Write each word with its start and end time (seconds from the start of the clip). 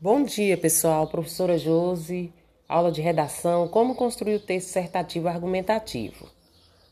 Bom 0.00 0.22
dia, 0.22 0.56
pessoal. 0.56 1.08
Professora 1.08 1.58
Josi, 1.58 2.32
aula 2.68 2.92
de 2.92 3.00
redação, 3.00 3.66
como 3.66 3.96
construir 3.96 4.36
o 4.36 4.40
texto 4.40 4.68
dissertativo 4.68 5.26
argumentativo. 5.26 6.30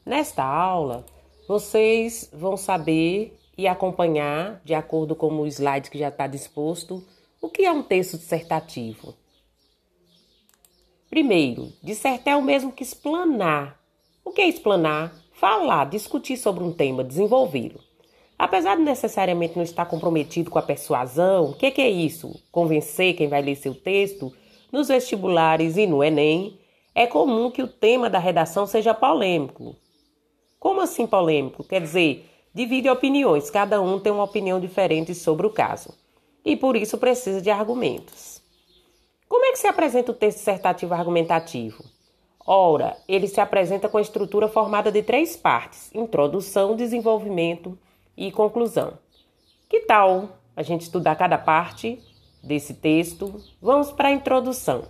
Nesta 0.04 0.42
aula, 0.42 1.06
vocês 1.46 2.28
vão 2.32 2.56
saber 2.56 3.38
e 3.56 3.68
acompanhar, 3.68 4.60
de 4.64 4.74
acordo 4.74 5.14
com 5.14 5.32
o 5.32 5.46
slide 5.46 5.88
que 5.88 6.00
já 6.00 6.08
está 6.08 6.26
disposto, 6.26 7.06
o 7.40 7.48
que 7.48 7.64
é 7.64 7.70
um 7.70 7.80
texto 7.80 8.18
dissertativo. 8.18 9.14
Primeiro, 11.08 11.72
dissertar 11.80 12.34
é 12.34 12.36
o 12.36 12.42
mesmo 12.42 12.72
que 12.72 12.82
explanar. 12.82 13.80
O 14.24 14.32
que 14.32 14.40
é 14.40 14.48
explanar? 14.48 15.14
Falar, 15.30 15.84
discutir 15.84 16.36
sobre 16.36 16.64
um 16.64 16.72
tema, 16.72 17.04
desenvolvê-lo. 17.04 17.85
Apesar 18.38 18.76
de 18.76 18.82
necessariamente 18.82 19.56
não 19.56 19.62
estar 19.62 19.86
comprometido 19.86 20.50
com 20.50 20.58
a 20.58 20.62
persuasão, 20.62 21.50
o 21.50 21.54
que, 21.54 21.70
que 21.70 21.80
é 21.80 21.88
isso? 21.88 22.38
Convencer 22.52 23.14
quem 23.14 23.28
vai 23.28 23.40
ler 23.40 23.56
seu 23.56 23.74
texto? 23.74 24.32
Nos 24.70 24.88
vestibulares 24.88 25.76
e 25.76 25.86
no 25.86 26.04
Enem, 26.04 26.58
é 26.94 27.06
comum 27.06 27.50
que 27.50 27.62
o 27.62 27.68
tema 27.68 28.10
da 28.10 28.18
redação 28.18 28.66
seja 28.66 28.92
polêmico. 28.92 29.74
Como 30.60 30.82
assim 30.82 31.06
polêmico? 31.06 31.64
Quer 31.64 31.80
dizer, 31.80 32.28
divide 32.54 32.90
opiniões, 32.90 33.48
cada 33.48 33.80
um 33.80 33.98
tem 33.98 34.12
uma 34.12 34.24
opinião 34.24 34.60
diferente 34.60 35.14
sobre 35.14 35.46
o 35.46 35.50
caso. 35.50 35.94
E 36.44 36.56
por 36.56 36.76
isso 36.76 36.98
precisa 36.98 37.40
de 37.40 37.50
argumentos. 37.50 38.42
Como 39.28 39.44
é 39.46 39.52
que 39.52 39.58
se 39.58 39.66
apresenta 39.66 40.12
o 40.12 40.14
texto 40.14 40.38
dissertativo 40.38 40.92
argumentativo? 40.92 41.82
Ora, 42.46 42.96
ele 43.08 43.26
se 43.26 43.40
apresenta 43.40 43.88
com 43.88 43.98
a 43.98 44.02
estrutura 44.02 44.46
formada 44.46 44.92
de 44.92 45.02
três 45.02 45.36
partes: 45.36 45.90
introdução, 45.94 46.76
desenvolvimento 46.76 47.76
e 48.16 48.32
conclusão. 48.32 48.98
Que 49.68 49.80
tal 49.80 50.38
a 50.56 50.62
gente 50.62 50.82
estudar 50.82 51.16
cada 51.16 51.36
parte 51.36 52.00
desse 52.42 52.74
texto? 52.74 53.42
Vamos 53.60 53.90
para 53.90 54.08
a 54.08 54.12
introdução. 54.12 54.84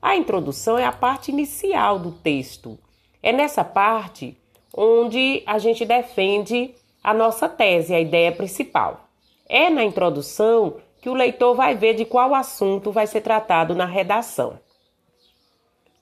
A 0.00 0.16
introdução 0.16 0.78
é 0.78 0.84
a 0.84 0.92
parte 0.92 1.30
inicial 1.30 1.98
do 1.98 2.12
texto. 2.12 2.78
É 3.22 3.32
nessa 3.32 3.64
parte 3.64 4.36
onde 4.74 5.42
a 5.46 5.58
gente 5.58 5.84
defende 5.84 6.74
a 7.02 7.14
nossa 7.14 7.48
tese, 7.48 7.94
a 7.94 8.00
ideia 8.00 8.30
principal. 8.30 9.08
É 9.48 9.70
na 9.70 9.82
introdução 9.82 10.76
que 11.00 11.08
o 11.08 11.14
leitor 11.14 11.54
vai 11.54 11.74
ver 11.74 11.94
de 11.94 12.04
qual 12.04 12.34
assunto 12.34 12.92
vai 12.92 13.06
ser 13.06 13.22
tratado 13.22 13.74
na 13.74 13.86
redação. 13.86 14.58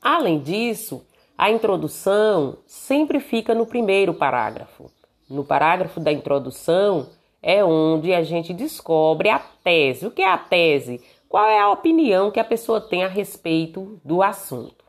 Além 0.02 0.40
disso, 0.40 1.06
a 1.36 1.50
introdução 1.50 2.58
sempre 2.66 3.20
fica 3.20 3.54
no 3.54 3.66
primeiro 3.66 4.14
parágrafo. 4.14 4.90
No 5.28 5.44
parágrafo 5.44 6.00
da 6.00 6.12
introdução 6.12 7.08
é 7.42 7.64
onde 7.64 8.12
a 8.12 8.22
gente 8.22 8.52
descobre 8.52 9.28
a 9.28 9.38
tese. 9.38 10.06
O 10.06 10.10
que 10.10 10.22
é 10.22 10.28
a 10.28 10.38
tese? 10.38 11.00
Qual 11.28 11.44
é 11.44 11.58
a 11.58 11.70
opinião 11.70 12.30
que 12.30 12.40
a 12.40 12.44
pessoa 12.44 12.80
tem 12.80 13.04
a 13.04 13.08
respeito 13.08 14.00
do 14.04 14.22
assunto? 14.22 14.84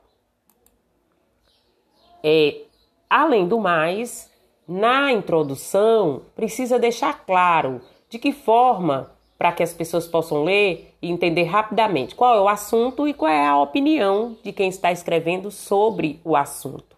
É, 2.24 2.62
além 3.10 3.48
do 3.48 3.60
mais, 3.60 4.32
na 4.68 5.12
introdução 5.12 6.24
precisa 6.36 6.78
deixar 6.78 7.26
claro 7.26 7.82
de 8.10 8.20
que 8.20 8.32
forma 8.32 9.12
para 9.38 9.52
que 9.52 9.64
as 9.64 9.74
pessoas 9.74 10.08
possam 10.08 10.44
ler 10.44 10.96
e 11.02 11.10
entender 11.10 11.44
rapidamente 11.44 12.16
qual 12.16 12.36
é 12.36 12.42
o 12.42 12.50
assunto 12.50 13.08
e 13.08 13.14
qual 13.14 13.32
é 13.32 13.48
a 13.48 13.58
opinião 13.58 14.36
de 14.44 14.52
quem 14.52 14.68
está 14.68 14.92
escrevendo 14.92 15.52
sobre 15.52 16.20
o 16.24 16.36
assunto. 16.36 16.97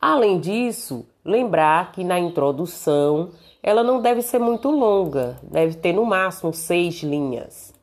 Além 0.00 0.38
disso, 0.38 1.06
lembrar 1.24 1.92
que 1.92 2.04
na 2.04 2.18
introdução 2.18 3.30
ela 3.62 3.82
não 3.82 4.00
deve 4.00 4.22
ser 4.22 4.38
muito 4.38 4.70
longa, 4.70 5.38
deve 5.42 5.74
ter 5.74 5.92
no 5.92 6.04
máximo 6.04 6.54
seis 6.54 7.02
linhas. 7.02 7.74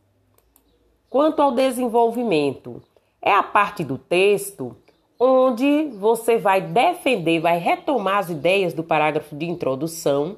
Quanto 1.10 1.42
ao 1.42 1.52
desenvolvimento, 1.52 2.82
é 3.22 3.34
a 3.34 3.44
parte 3.44 3.84
do 3.84 3.98
texto 3.98 4.76
onde 5.20 5.90
você 5.94 6.38
vai 6.38 6.62
defender, 6.62 7.40
vai 7.40 7.58
retomar 7.58 8.18
as 8.18 8.30
ideias 8.30 8.74
do 8.74 8.84
parágrafo 8.84 9.36
de 9.36 9.46
introdução 9.46 10.38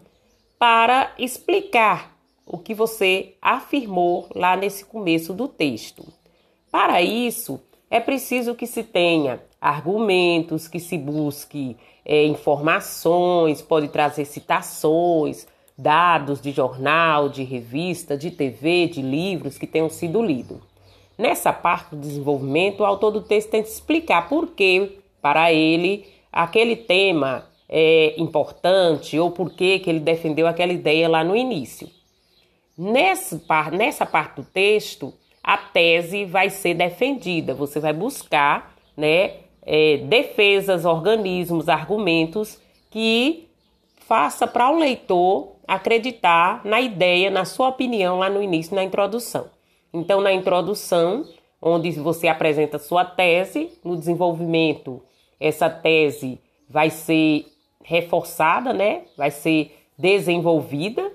para 0.57 1.13
explicar 1.17 2.15
o 2.45 2.57
que 2.57 2.73
você 2.73 3.35
afirmou 3.41 4.27
lá 4.33 4.55
nesse 4.55 4.85
começo 4.85 5.33
do 5.33 5.47
texto. 5.47 6.05
Para 6.71 7.01
isso, 7.01 7.59
é 7.89 7.99
preciso 7.99 8.55
que 8.55 8.67
se 8.67 8.83
tenha 8.83 9.41
argumentos, 9.61 10.67
que 10.67 10.79
se 10.79 10.97
busque 10.97 11.77
é, 12.05 12.25
informações, 12.25 13.61
pode 13.61 13.87
trazer 13.87 14.25
citações, 14.25 15.47
dados 15.77 16.41
de 16.41 16.51
jornal, 16.51 17.29
de 17.29 17.43
revista, 17.43 18.17
de 18.17 18.31
TV, 18.31 18.87
de 18.87 19.01
livros 19.01 19.57
que 19.57 19.67
tenham 19.67 19.89
sido 19.89 20.21
lidos. 20.21 20.57
Nessa 21.17 21.51
parte 21.51 21.95
do 21.95 22.01
desenvolvimento, 22.01 22.81
o 22.81 22.85
autor 22.85 23.11
do 23.11 23.21
texto 23.21 23.49
tem 23.49 23.63
que 23.63 23.69
explicar 23.69 24.27
por 24.27 24.47
que, 24.47 24.99
para 25.21 25.51
ele, 25.51 26.05
aquele 26.31 26.75
tema 26.75 27.45
é 27.69 28.15
importante 28.17 29.17
ou 29.19 29.31
por 29.31 29.51
que 29.51 29.81
ele 29.85 29.99
defendeu 29.99 30.47
aquela 30.47 30.71
ideia 30.71 31.09
lá 31.09 31.23
no 31.23 31.35
início. 31.35 31.89
Nessa, 32.77 33.41
nessa 33.71 34.05
parte 34.05 34.35
do 34.35 34.43
texto, 34.43 35.13
a 35.47 35.55
tese 35.55 36.25
vai 36.25 36.49
ser 36.49 36.73
defendida. 36.73 37.53
Você 37.53 37.79
vai 37.79 37.93
buscar, 37.93 38.75
né, 38.97 39.35
é, 39.61 39.95
defesas, 39.95 40.83
organismos, 40.83 41.69
argumentos 41.69 42.61
que 42.91 43.47
faça 43.95 44.45
para 44.45 44.69
o 44.69 44.77
leitor 44.77 45.53
acreditar 45.65 46.59
na 46.65 46.81
ideia, 46.81 47.31
na 47.31 47.45
sua 47.45 47.69
opinião 47.69 48.19
lá 48.19 48.29
no 48.29 48.43
início, 48.43 48.75
na 48.75 48.83
introdução. 48.83 49.49
Então, 49.93 50.19
na 50.19 50.33
introdução, 50.33 51.25
onde 51.61 51.91
você 51.91 52.27
apresenta 52.27 52.77
sua 52.77 53.05
tese, 53.05 53.71
no 53.85 53.95
desenvolvimento, 53.95 55.01
essa 55.39 55.69
tese 55.69 56.41
vai 56.69 56.89
ser 56.89 57.45
reforçada, 57.81 58.73
né? 58.73 59.03
Vai 59.15 59.31
ser 59.31 59.77
desenvolvida 59.97 61.09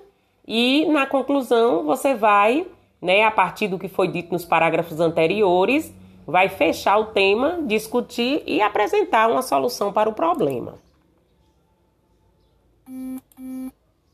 e 0.47 0.87
na 0.87 1.05
conclusão 1.05 1.83
você 1.83 2.15
vai 2.15 2.65
né, 3.03 3.25
a 3.25 3.31
partir 3.31 3.67
do 3.67 3.77
que 3.77 3.89
foi 3.89 4.07
dito 4.07 4.31
nos 4.31 4.45
parágrafos 4.45 5.01
anteriores, 5.01 5.93
vai 6.25 6.47
fechar 6.47 6.97
o 6.97 7.07
tema, 7.07 7.59
discutir 7.67 8.41
e 8.47 8.61
apresentar 8.61 9.29
uma 9.29 9.41
solução 9.41 9.91
para 9.91 10.09
o 10.09 10.13
problema. 10.13 10.75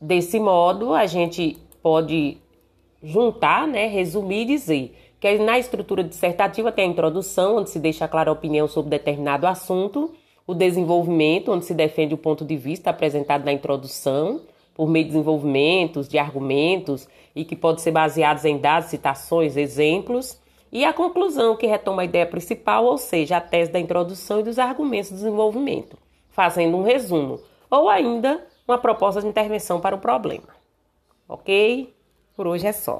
Desse 0.00 0.40
modo, 0.40 0.92
a 0.92 1.06
gente 1.06 1.56
pode 1.80 2.38
juntar, 3.00 3.68
né, 3.68 3.86
resumir 3.86 4.42
e 4.42 4.46
dizer 4.46 4.96
que 5.20 5.38
na 5.38 5.56
estrutura 5.56 6.02
dissertativa 6.02 6.72
tem 6.72 6.86
a 6.86 6.88
introdução, 6.88 7.58
onde 7.58 7.70
se 7.70 7.78
deixa 7.78 8.08
clara 8.08 8.30
a 8.30 8.32
opinião 8.32 8.66
sobre 8.66 8.90
determinado 8.90 9.46
assunto, 9.46 10.12
o 10.44 10.54
desenvolvimento, 10.54 11.52
onde 11.52 11.64
se 11.64 11.74
defende 11.74 12.12
o 12.12 12.18
ponto 12.18 12.44
de 12.44 12.56
vista 12.56 12.90
apresentado 12.90 13.44
na 13.44 13.52
introdução, 13.52 14.40
por 14.80 14.88
meio 14.88 15.04
de 15.04 15.10
desenvolvimentos, 15.10 16.08
de 16.08 16.16
argumentos 16.16 17.06
e 17.36 17.44
que 17.44 17.54
pode 17.54 17.82
ser 17.82 17.90
baseados 17.90 18.46
em 18.46 18.56
dados, 18.56 18.88
citações, 18.88 19.54
exemplos, 19.54 20.40
e 20.72 20.86
a 20.86 20.92
conclusão 20.94 21.54
que 21.54 21.66
retoma 21.66 22.00
a 22.00 22.06
ideia 22.06 22.24
principal, 22.24 22.86
ou 22.86 22.96
seja, 22.96 23.36
a 23.36 23.42
tese 23.42 23.70
da 23.70 23.78
introdução 23.78 24.40
e 24.40 24.42
dos 24.42 24.58
argumentos 24.58 25.10
do 25.10 25.16
desenvolvimento, 25.16 25.98
fazendo 26.30 26.78
um 26.78 26.82
resumo, 26.82 27.38
ou 27.70 27.90
ainda 27.90 28.42
uma 28.66 28.78
proposta 28.78 29.20
de 29.20 29.28
intervenção 29.28 29.82
para 29.82 29.94
o 29.94 29.98
problema. 29.98 30.48
Ok? 31.28 31.94
Por 32.34 32.46
hoje 32.46 32.66
é 32.66 32.72
só. 32.72 32.98